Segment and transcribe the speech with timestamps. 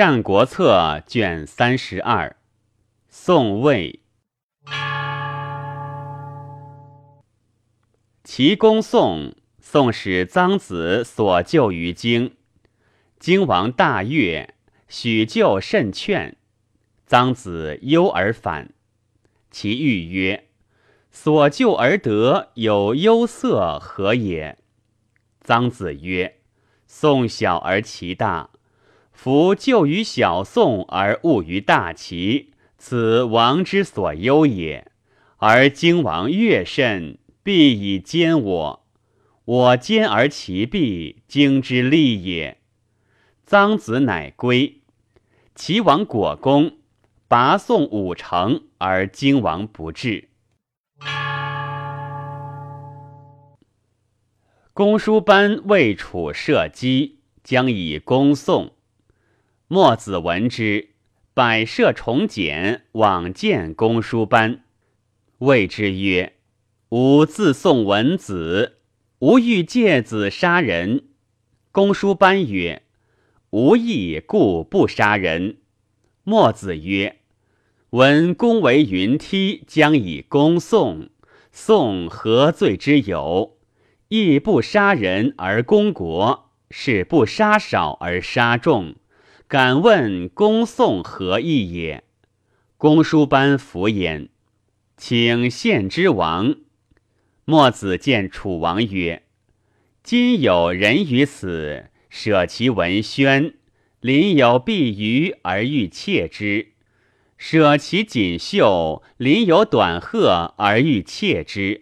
[0.00, 0.72] 战国策》
[1.06, 2.34] 卷三十二，
[3.10, 4.00] 宋魏。
[8.24, 12.32] 齐公宋，宋使臧子所救于京，
[13.18, 14.54] 京王大悦，
[14.88, 16.34] 许救甚劝。
[17.06, 18.72] 臧子忧而返。
[19.50, 20.46] 其欲曰
[21.12, 24.56] ：“所救而得，有忧色何也？”
[25.44, 26.38] 臧子曰
[26.88, 28.48] ：“宋小而齐大，
[29.22, 34.90] 夫救于小宋而误于大齐，此王之所忧也。
[35.36, 38.86] 而今王越甚，必以兼我。
[39.44, 42.62] 我兼而其必，经之利也。”
[43.46, 44.80] 臧子乃归。
[45.54, 46.78] 齐王果公。
[47.28, 50.30] 拔宋五城而荆王不至。
[54.72, 58.72] 公输班为楚射击，将以攻宋。
[59.72, 60.88] 墨子闻之，
[61.32, 64.64] 百射重蹇，往见公输班，
[65.38, 66.32] 谓之曰
[66.90, 68.78] ：“吾自宋文子，
[69.20, 71.04] 吾欲借子杀人。”
[71.70, 72.82] 公输班曰
[73.50, 75.58] ：“吾意故不杀人。”
[76.24, 77.18] 墨子曰。
[77.90, 81.10] 闻公为云梯，将以攻宋。
[81.52, 83.56] 宋何罪之有？
[84.08, 88.96] 亦不杀人而攻国，是不杀少而杀众。
[89.50, 92.04] 敢问公宋何意也？
[92.76, 94.28] 公输班服焉，
[94.96, 96.54] 请献之王。
[97.46, 99.24] 墨子见楚王曰
[100.04, 103.54] ：“今有人于此，舍其文宣，
[103.98, 106.68] 临有必鱼而欲窃之。”
[107.36, 111.80] 舍其锦绣，临有短褐而欲窃之；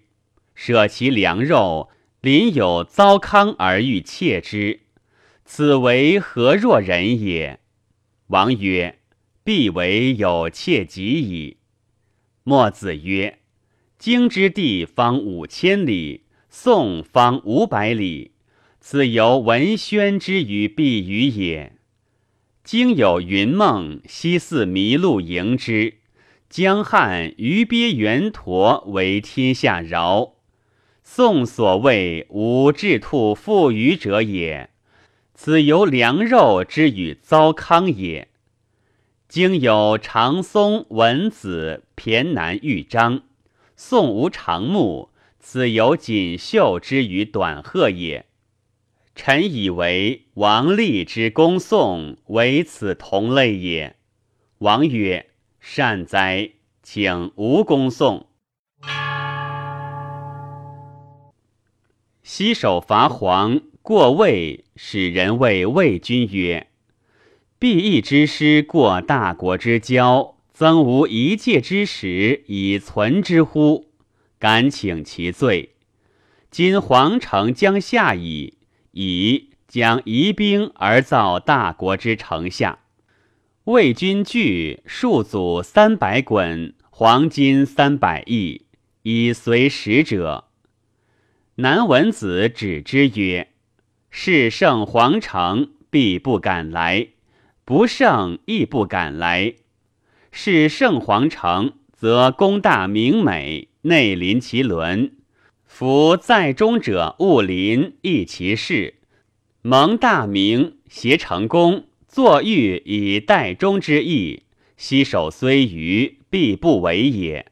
[0.55, 1.91] 舍其良肉，
[2.22, 4.80] 临有糟糠而欲窃之。
[5.50, 7.58] 此为何若人也？
[8.27, 8.98] 王曰
[9.42, 11.56] ：“必为有窃己矣。”
[12.44, 13.38] 墨子曰
[13.98, 18.32] ：“京之地方五千里，宋方五百里，
[18.78, 21.72] 此由文宣之于必于也。”
[22.62, 25.94] 经有云梦，西似麋鹿迎之。
[26.50, 30.34] 江汉鱼鳖圆驼为天下饶。
[31.03, 34.69] 宋所谓无雉兔负鱼者也，
[35.41, 38.26] 此由良肉之与糟糠也。
[39.28, 43.22] 经有长松文子骈南豫章。
[43.77, 48.27] 宋无长木，此由锦绣之与短褐也。
[49.15, 53.94] 臣以为王立之公宋为此同类也。
[54.59, 56.50] 王曰：“善哉，
[56.82, 58.27] 请无公宋。”
[62.25, 66.66] 西首伐黄，过魏，使人谓魏君曰
[67.59, 73.87] ：“必义之师过大国之交，曾无一介之使以存之乎？
[74.38, 75.71] 敢请其罪。
[76.50, 78.59] 今皇城将下矣。”
[78.93, 82.81] 以将移兵而造大国之城下，
[83.65, 88.66] 魏军具数祖三百滚，黄金三百亿，
[89.04, 90.44] 以随使者。
[91.54, 93.48] 南文子指之曰
[94.10, 97.08] ：“是胜皇城，必不敢来；
[97.64, 99.54] 不胜，亦不敢来。
[100.32, 105.12] 是胜皇城，则功大名美，内临其伦。”
[105.64, 108.94] 夫在中者勿临，亦其事；
[109.62, 114.44] 蒙大名，挟成功，作欲以待中之意。
[114.76, 117.47] 西守虽愚，必不为也。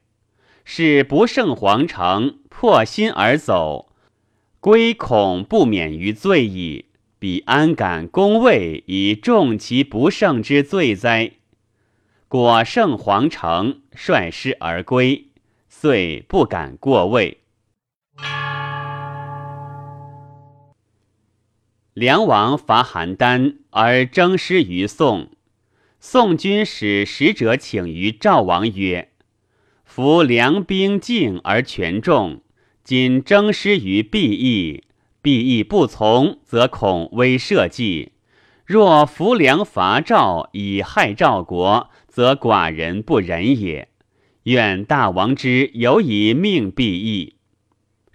[0.64, 3.92] 是不胜皇城，破心而走，
[4.66, 6.86] 归恐不免于罪矣。
[7.20, 11.34] 彼安敢攻魏以重其不胜之罪哉？
[12.26, 15.28] 果胜皇城，率师而归，
[15.68, 17.38] 遂不敢过魏。
[21.94, 25.28] 梁王伐邯郸而征师于宋，
[26.00, 29.12] 宋君使使者请于赵王曰
[29.86, 32.40] ：“夫梁兵进而权重，
[32.86, 34.84] 今征师于毕邑，
[35.20, 38.12] 毕邑不从，则恐危社稷。
[38.64, 43.88] 若扶梁伐赵以害赵国，则寡人不仁也。
[44.44, 47.34] 愿大王之有以命毕邑。”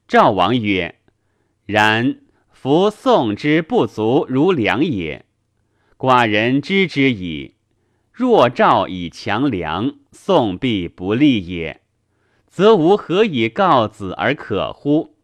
[0.08, 0.96] 赵王曰
[1.68, 2.16] ：“然。”
[2.50, 5.26] 夫宋之不足如梁也，
[5.98, 7.56] 寡人知之矣。
[8.14, 11.81] 若赵以强梁，宋必不利也，
[12.52, 15.16] 则吾何以告子而可乎？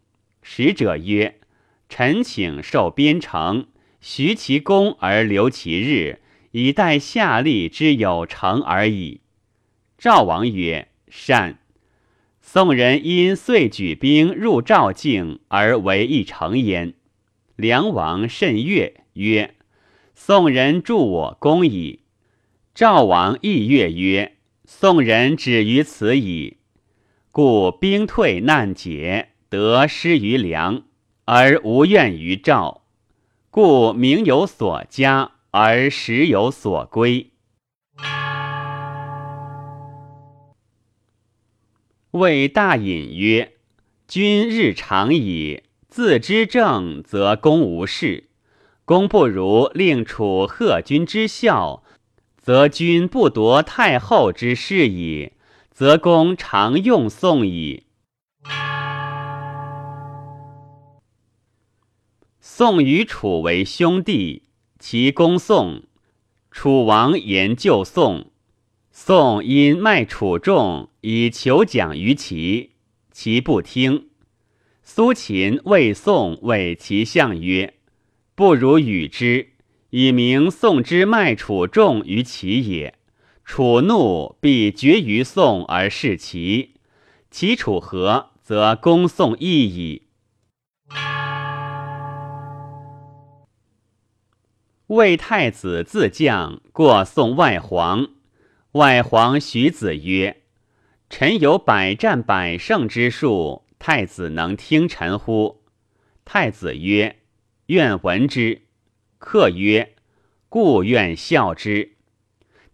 [0.41, 1.41] 使者曰
[1.89, 3.67] ：“臣请受边城，
[3.99, 6.21] 徐其功而留其日，
[6.51, 9.19] 以待下吏之有成而已。
[9.97, 11.59] 赵王曰：“善。”
[12.39, 16.93] 宋人因遂举兵入赵境而为一城焉。
[17.57, 19.53] 梁王甚悦，曰
[20.15, 22.03] ：“宋人助我功矣。”
[22.73, 26.55] 赵王亦悦曰：“宋人止于此矣。”
[27.31, 30.83] 故兵退难解，得失于梁，
[31.25, 32.83] 而无怨于赵。
[33.51, 37.31] 故名有所加，而实有所归。
[42.11, 43.53] 谓大隐曰
[44.07, 48.23] ：“君日长矣，自知政，则公无事；
[48.85, 51.83] 公不如令楚贺君之孝，
[52.37, 55.33] 则君不夺太后之事矣，
[55.77, 57.83] 则公常用宋矣。”
[62.41, 65.83] 宋与楚为兄弟，其公宋，
[66.49, 68.31] 楚王言救宋。
[68.89, 72.71] 宋因卖楚众以求奖于齐，
[73.11, 74.09] 齐不听。
[74.81, 77.75] 苏秦谓宋为其相曰
[78.33, 79.49] ：“不如与之，
[79.91, 82.95] 以明宋之卖楚众于齐也。
[83.47, 86.75] 楚怒，必决于宋而弑齐。
[87.31, 90.09] 齐楚和，则攻宋易矣。”
[94.87, 98.09] 魏太子自将过宋外黄。
[98.73, 100.43] 外皇徐子曰
[101.09, 105.63] ：“臣有百战百胜之术，太子能听臣乎？”
[106.25, 107.21] 太子曰
[107.67, 108.63] ：“愿闻之。”
[109.17, 109.95] 客曰
[110.49, 111.93] ：“故愿效之。”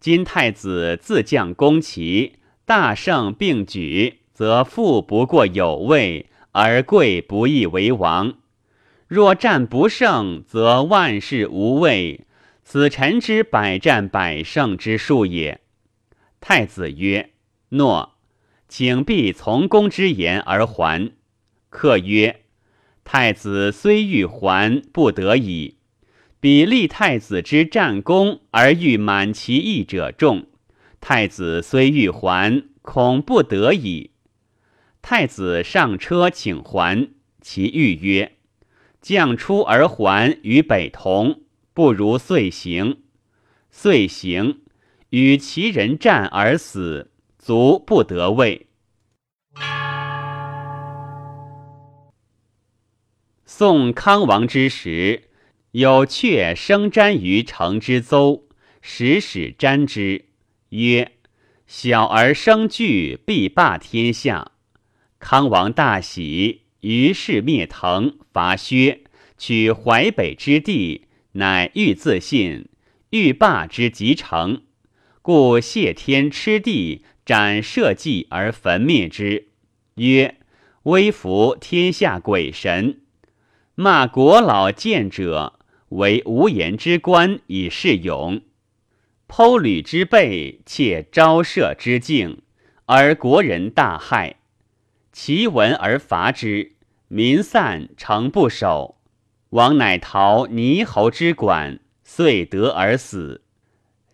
[0.04, 2.34] 今太子自将攻齐，
[2.66, 8.34] 大胜并举，则富不过有位，而贵不易为王；
[9.08, 12.26] 若战不胜，则万事无位。
[12.62, 15.62] 此臣之百战百胜之术也。
[16.38, 17.30] 太子曰
[17.72, 18.16] ：“诺，
[18.68, 21.12] 请必从公之言而还。”
[21.70, 22.42] 客曰
[23.04, 25.78] ：“太子虽欲还，不得已。
[26.44, 30.44] 比立太子之战功而欲满其意者众。
[31.00, 34.10] 太子虽欲还，恐不得已。”
[35.00, 37.08] 太子上车请还，
[37.40, 38.32] 其欲曰
[39.00, 41.40] ：“将出而还与北同，
[41.72, 42.98] 不如遂行。”
[43.72, 44.60] 遂行。
[45.08, 48.66] 与其人战而死，卒不得位。
[53.46, 55.30] 宋康王之时，
[55.74, 58.44] 有雀生瞻于城之邹，
[58.80, 60.26] 使使瞻之，
[60.68, 61.10] 曰
[61.66, 64.52] ：“小儿生惧，必霸天下。”
[65.18, 69.00] 康王大喜，于是灭滕，伐薛，
[69.36, 72.68] 取淮北之地，乃欲自信，
[73.10, 74.62] 欲霸之极成。
[75.22, 79.48] 故谢天吃地，斩社稷而焚灭之，
[79.96, 80.36] 曰
[80.84, 83.00] ：“威服天下鬼神。”
[83.74, 85.58] 骂国老贱者，
[85.90, 88.40] 为无言之官以示勇；
[89.28, 92.42] 剖履之辈，窃昭社之境，
[92.86, 94.36] 而国人大害。
[95.12, 96.72] 其闻而伐之，
[97.08, 98.98] 民散，城不守。
[99.50, 103.42] 王乃逃泥猴之管，遂得而死。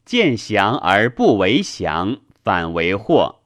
[0.05, 3.40] 见降而不为降，反为祸。